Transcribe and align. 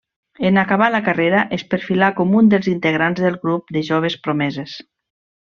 En 0.49 0.55
acabar 0.59 0.87
la 0.93 1.01
carrera 1.07 1.43
es 1.57 1.65
perfilà 1.73 2.09
com 2.21 2.33
un 2.39 2.49
dels 2.55 2.71
integrants 2.73 3.23
del 3.27 3.39
grup 3.45 3.75
de 3.77 3.85
joves 3.91 4.17
promeses. 4.27 4.77